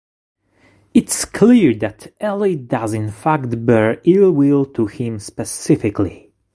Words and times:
It’s 0.95 1.25
clear 1.25 1.75
that 1.75 2.11
Ellie 2.19 2.55
does 2.55 2.91
in 2.95 3.11
fact 3.11 3.67
bear 3.67 4.01
ill 4.03 4.31
will 4.31 4.65
to 4.65 4.87
him 4.87 5.19
specifically. 5.19 6.31